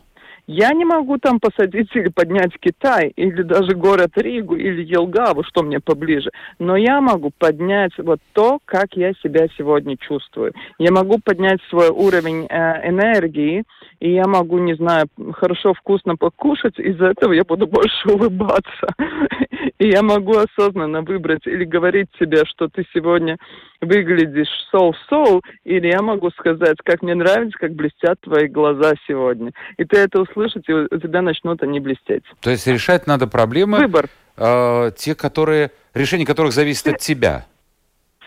[0.47, 5.62] Я не могу там посадить или поднять Китай, или даже город Ригу, или Елгаву, что
[5.62, 6.31] мне поближе.
[6.59, 10.53] Но я могу поднять вот то, как я себя сегодня чувствую.
[10.79, 13.64] Я могу поднять свой уровень э, энергии,
[14.05, 18.88] и я могу, не знаю, хорошо, вкусно покушать, из-за этого я буду больше улыбаться.
[19.79, 23.38] И я могу осознанно выбрать или говорить себе, что ты сегодня
[23.81, 29.53] выглядишь соу-соу, или я могу сказать, как мне нравится, как блестят твои глаза сегодня.
[29.79, 32.25] И ты это услышишь, и у тебя начнут они блестеть.
[32.40, 34.09] То есть решать надо проблемы, Выбор.
[34.37, 37.47] Э, те, которые, решение которых зависит от тебя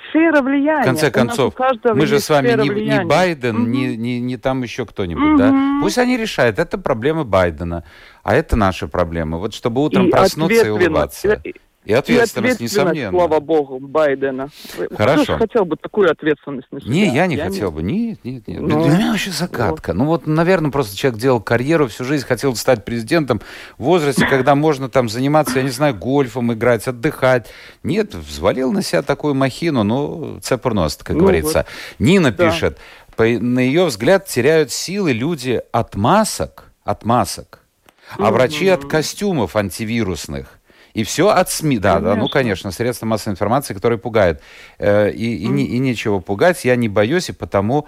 [0.09, 0.81] сфера влияния.
[0.81, 1.53] В конце концов,
[1.93, 3.65] мы же с вами не, не Байден, угу.
[3.65, 5.37] не, не, не там еще кто-нибудь, угу.
[5.37, 5.79] да?
[5.81, 6.59] Пусть они решают.
[6.59, 7.83] Это проблемы Байдена,
[8.23, 9.39] а это наши проблемы.
[9.39, 11.41] Вот чтобы утром и проснуться и улыбаться.
[11.43, 11.53] И
[11.93, 13.17] ответственность, и ответственность несомненно.
[13.17, 14.49] слава богу, Байдена.
[14.95, 15.23] Хорошо.
[15.23, 16.91] Кто хотел бы такую ответственность на себя?
[16.91, 17.75] Не, я не я хотел не...
[17.75, 17.83] бы.
[17.83, 18.61] Нет, нет, нет.
[18.61, 19.89] Ну, Для меня вообще загадка.
[19.89, 19.97] Вот.
[19.97, 23.41] Ну вот, наверное, просто человек делал карьеру, всю жизнь хотел стать президентом
[23.77, 27.47] в возрасте, когда можно там заниматься, я не знаю, гольфом играть, отдыхать.
[27.83, 31.65] Нет, взвалил на себя такую махину, ну, цепурност, как ну, говорится.
[31.99, 32.05] Вот.
[32.05, 32.49] Нина да.
[32.49, 32.77] пишет,
[33.15, 37.61] по, на ее взгляд теряют силы люди от масок, от масок,
[38.17, 40.57] а врачи от костюмов антивирусных.
[40.97, 44.41] И все от СМИ, да, да, ну, конечно, средства массовой информации, которые пугают.
[44.79, 47.87] Э, и, и, не, и нечего пугать, я не боюсь, и потому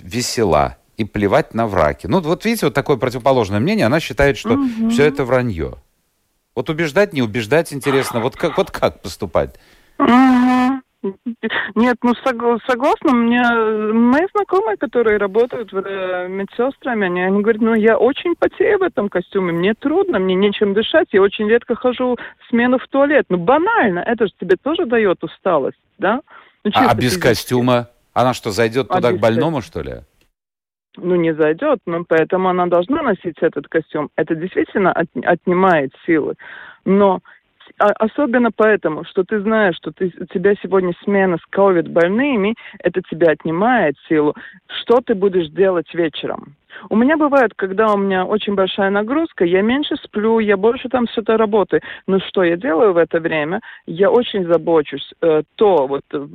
[0.00, 0.78] весела.
[0.96, 2.06] И плевать на враки.
[2.06, 4.88] Ну, вот видите, вот такое противоположное мнение, она считает, что угу.
[4.88, 5.74] все это вранье.
[6.54, 8.20] Вот убеждать, не убеждать интересно.
[8.20, 9.56] Вот как, вот как поступать?
[9.98, 10.80] Угу.
[11.74, 13.40] Нет, ну сог, согласна, мне
[13.92, 19.08] мои знакомые, которые работают э, медсестрами, они, они говорят, ну я очень потею в этом
[19.08, 23.26] костюме, мне трудно, мне нечем дышать, я очень редко хожу в смену в туалет.
[23.28, 26.20] Ну банально, это же тебе тоже дает усталость, да?
[26.64, 27.22] Ну, а, а без физически.
[27.22, 27.88] костюма?
[28.12, 30.00] Она что, зайдет а туда к больному, что ли?
[31.00, 34.10] ну, не зайдет, но поэтому она должна носить этот костюм.
[34.16, 36.34] Это действительно от, отнимает силы.
[36.84, 37.20] Но
[37.78, 42.54] а, особенно поэтому, что ты знаешь, что ты, у тебя сегодня смена с ковид больными,
[42.80, 44.34] это тебя отнимает силу.
[44.80, 46.56] Что ты будешь делать вечером?
[46.90, 51.06] У меня бывает, когда у меня очень большая нагрузка, я меньше сплю, я больше там
[51.08, 51.82] что-то работаю.
[52.06, 53.60] Но что я делаю в это время?
[53.86, 55.12] Я очень забочусь.
[55.20, 56.26] Э, то вот э,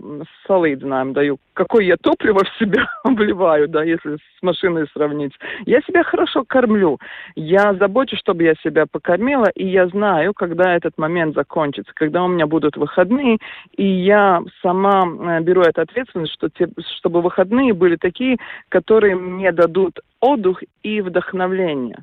[0.48, 5.34] солид нам даю, какое я топливо в себя вливаю, да, если с машиной сравнить.
[5.66, 7.00] Я себя хорошо кормлю.
[7.36, 12.28] Я забочусь, чтобы я себя покормила, и я знаю, когда этот момент закончится, когда у
[12.28, 13.38] меня будут выходные,
[13.76, 16.68] и я сама э, беру эту ответственность, что те,
[16.98, 18.38] чтобы выходные были такие,
[18.70, 22.00] которые мне дадут отдых и вдохновление.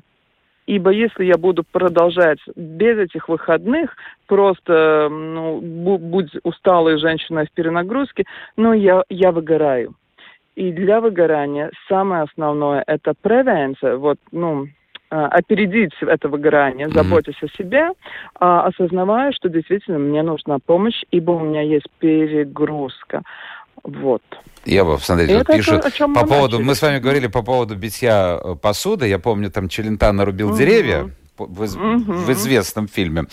[0.67, 3.95] Ибо если я буду продолжать без этих выходных,
[4.27, 8.25] просто ну, будь усталой женщиной в перенагрузке,
[8.57, 9.95] ну, я, я выгораю.
[10.55, 14.67] И для выгорания самое основное– это превенция, вот, ну,
[15.09, 17.53] а, опередить это выгорание, заботясь mm-hmm.
[17.53, 17.89] о себе,
[18.39, 23.23] а, осознавая, что действительно мне нужна помощь, ибо у меня есть перегрузка.
[23.83, 24.21] Вот.
[24.65, 26.67] Я бы, смотрите, вот пишут то, по поводу, начали.
[26.67, 30.57] мы с вами говорили по поводу битья э, посуды, я помню, там Челентано рубил угу.
[30.57, 31.09] деревья,
[31.47, 32.13] в, угу.
[32.13, 33.25] в известном фильме.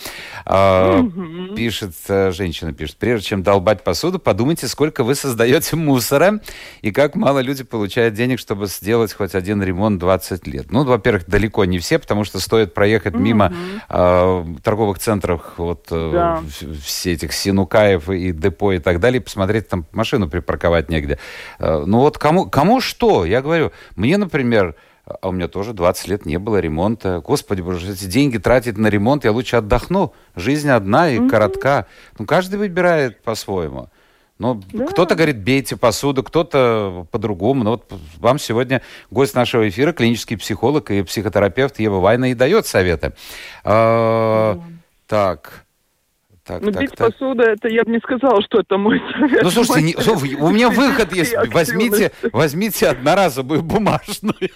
[0.45, 1.55] А, угу.
[1.55, 6.41] Пишет, э, женщина пишет, прежде чем долбать посуду, подумайте, сколько вы создаете мусора
[6.81, 10.71] и как мало люди получают денег, чтобы сделать хоть один ремонт 20 лет.
[10.71, 13.23] Ну, во-первых, далеко не все, потому что стоит проехать угу.
[13.23, 13.53] мимо
[13.87, 16.43] а, торговых центров, вот э, да.
[16.83, 21.19] все этих Синукаев и депо и так далее, посмотреть, там машину припарковать негде.
[21.59, 23.25] А, ну вот кому, кому что?
[23.25, 24.75] Я говорю, мне, например,
[25.21, 27.21] а у меня тоже 20 лет не было ремонта.
[27.25, 30.13] Господи боже, эти деньги тратить на ремонт, я лучше отдохну.
[30.35, 31.29] Жизнь одна и mm-hmm.
[31.29, 31.87] коротка.
[32.17, 33.89] Ну, каждый выбирает по-своему.
[34.37, 34.85] Но да.
[34.85, 37.63] кто-то говорит, бейте посуду, кто-то по-другому.
[37.63, 42.65] Но вот вам сегодня гость нашего эфира, клинический психолог и психотерапевт Ева Вайна и дает
[42.65, 43.13] советы.
[43.65, 44.61] Mm.
[45.07, 45.65] Так.
[46.45, 47.11] Так, ну, так, бить так.
[47.11, 49.43] посуду, это я бы не сказала, что это мой совет.
[49.43, 51.35] Ну, слушайте, не, у меня выход есть.
[51.53, 54.49] Возьмите, возьмите одноразовую бумажную.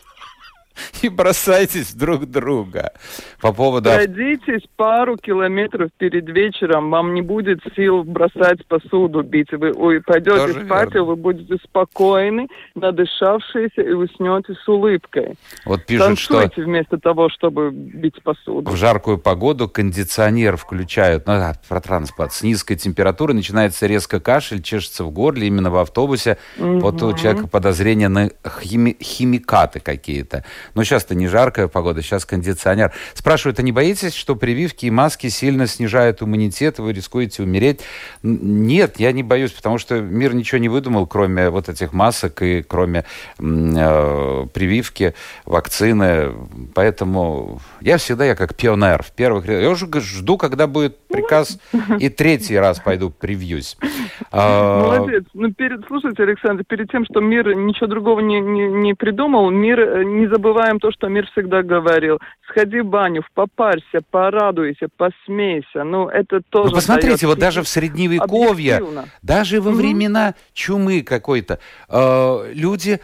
[1.01, 2.93] и бросайтесь друг друга.
[3.41, 3.89] По поводу...
[3.89, 9.51] Пройдитесь пару километров перед вечером, вам не будет сил бросать посуду, бить.
[9.51, 10.97] Вы ой, пойдете Тоже спать, верно.
[10.97, 15.35] и вы будете спокойны, надышавшиеся, и уснете с улыбкой.
[15.65, 18.69] Вот пишут, что Танцуйте вместо того, чтобы бить посуду.
[18.71, 24.61] в жаркую погоду кондиционер включают, ну, да, про транспорт, с низкой температурой начинается резко кашель,
[24.61, 26.37] чешется в горле именно в автобусе.
[26.57, 30.43] Вот у человека подозрение на хими- химикаты какие-то.
[30.75, 32.91] Но сейчас-то не жаркая погода, сейчас кондиционер.
[33.13, 37.81] Спрашивают, а не боитесь, что прививки и маски сильно снижают иммунитет, вы рискуете умереть?
[38.21, 42.63] Нет, я не боюсь, потому что мир ничего не выдумал, кроме вот этих масок и
[42.63, 43.05] кроме
[43.39, 45.13] э, прививки,
[45.45, 46.33] вакцины.
[46.73, 49.63] Поэтому я всегда, я как пионер в первых рядах.
[49.63, 51.59] Я уже жду, когда будет приказ,
[51.99, 53.77] и третий раз пойду привьюсь.
[54.31, 55.23] Молодец.
[55.33, 59.79] Ну, перед, слушайте, Александр, перед тем, что мир ничего другого не, не, не придумал, мир,
[59.79, 62.19] э, не забываем то, что мир всегда говорил.
[62.49, 65.83] Сходи в баню, попарься, порадуйся, посмейся.
[65.83, 69.05] Ну, это тоже Ну, посмотрите, вот даже в средневековье, объективно.
[69.21, 72.99] даже во времена чумы какой-то, э, люди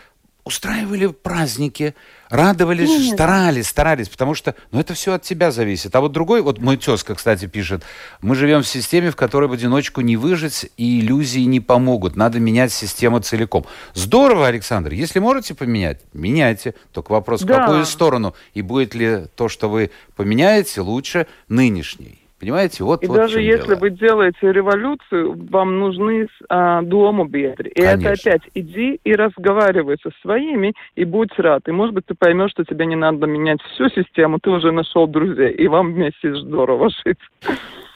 [0.50, 1.93] устраивали праздники,
[2.30, 3.14] радовались, Конечно.
[3.16, 5.95] старались, старались, потому что, ну, это все от тебя зависит.
[5.95, 7.84] А вот другой, вот мой тезка, кстати, пишет,
[8.22, 12.16] мы живем в системе, в которой в одиночку не выжить, и иллюзии не помогут.
[12.16, 13.66] Надо менять систему целиком.
[13.93, 14.91] Здорово, Александр.
[14.93, 16.74] Если можете поменять, меняйте.
[16.93, 17.58] Только вопрос, в Да.
[17.60, 18.34] какую сторону?
[18.56, 22.20] И будет ли то, что вы поменяете, лучше нынешней?
[22.40, 22.84] Понимаете?
[22.84, 23.80] Вот, И вот даже если дело.
[23.80, 27.72] вы делаете революцию, вам нужны а, дому бедри.
[27.76, 28.32] И это Конечно.
[28.32, 31.68] опять иди и разговаривай со своими, и будь рад.
[31.68, 35.08] И может быть ты поймешь, что тебе не надо менять всю систему, ты уже нашел
[35.08, 37.20] друзей, и вам вместе здорово жить.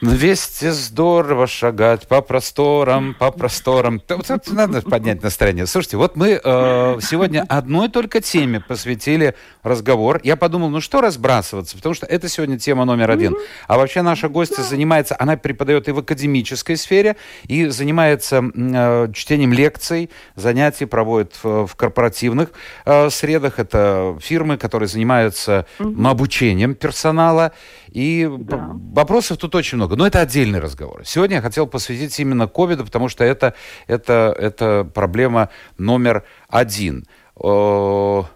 [0.02, 4.02] Вместе здорово шагать по просторам, по просторам.
[4.08, 5.66] Вот это надо поднять настроение.
[5.66, 10.20] Слушайте, вот мы э, сегодня одной только теме посвятили разговор.
[10.22, 13.36] Я подумал, ну что разбрасываться, потому что это сегодня тема номер один.
[13.66, 17.16] А вообще наша гостья занимается, она преподает и в академической сфере,
[17.48, 22.50] и занимается э, чтением лекций, занятий проводит в, в корпоративных
[22.84, 23.58] э, средах.
[23.58, 27.52] Это фирмы, которые занимаются м, обучением персонала.
[27.92, 28.70] И Да.
[28.92, 29.96] вопросов тут очень много.
[29.96, 31.02] Но это отдельный разговор.
[31.04, 33.54] Сегодня я хотел посвятить именно ковиду, потому что это,
[33.86, 37.06] это, это проблема номер один.
[37.36, 38.26] О,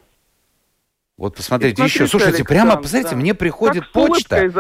[1.19, 2.07] Вот посмотрите, смотрите, еще.
[2.09, 3.17] Слушайте, прямо, Александр, посмотрите, да.
[3.17, 4.51] мне приходит Как почта.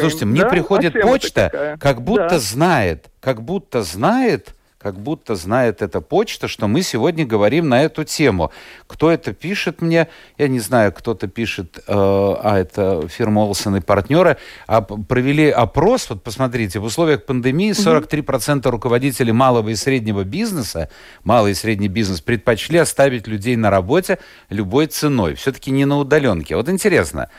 [0.00, 0.48] Слушайте, мне да?
[0.48, 2.38] приходит А почта, как будто Да.
[2.38, 8.04] знает, как будто знает, как будто знает эта почта, что мы сегодня говорим на эту
[8.04, 8.52] тему.
[8.86, 10.06] Кто это пишет мне?
[10.38, 14.36] Я не знаю, кто-то пишет, э, а это фирма Олсен и партнеры,
[14.68, 20.88] а, провели опрос, вот посмотрите, в условиях пандемии 43% руководителей малого и среднего бизнеса,
[21.24, 25.34] малый и средний бизнес, предпочли оставить людей на работе любой ценой.
[25.34, 26.54] Все-таки не на удаленке.
[26.54, 27.30] Вот интересно,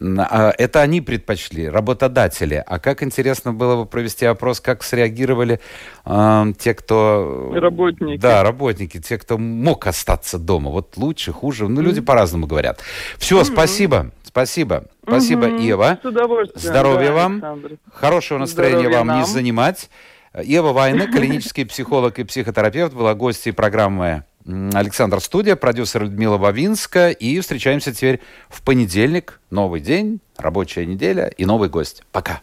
[0.00, 2.62] Это они предпочли, работодатели.
[2.66, 5.60] А как интересно было бы провести опрос, как среагировали
[6.06, 7.52] э, те, кто...
[7.54, 8.18] Работники.
[8.18, 10.70] Да, работники, те, кто мог остаться дома.
[10.70, 11.68] Вот лучше, хуже.
[11.68, 12.80] Ну, люди по-разному говорят.
[13.18, 14.10] Все, спасибо.
[14.22, 14.84] Спасибо.
[15.02, 15.58] Спасибо, Мгм.
[15.58, 15.98] Ева.
[16.02, 16.60] С удовольствием.
[16.60, 17.32] Здоровья да, вам.
[17.32, 17.70] Александр.
[17.92, 19.90] Хорошего настроения Здоровья вам не занимать.
[20.42, 27.10] Ева Вайна, клинический психолог и психотерапевт, была гостьей программы Александр Студия, продюсер Людмила Бавинска.
[27.10, 29.40] И встречаемся теперь в понедельник.
[29.50, 32.02] Новый день, рабочая неделя и новый гость.
[32.12, 32.40] Пока.